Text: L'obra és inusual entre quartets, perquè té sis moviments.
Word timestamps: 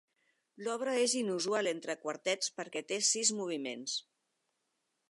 L'obra 0.67 0.95
és 1.01 1.13
inusual 1.19 1.71
entre 1.73 1.97
quartets, 2.07 2.51
perquè 2.63 2.85
té 2.93 3.01
sis 3.13 3.35
moviments. 3.43 3.97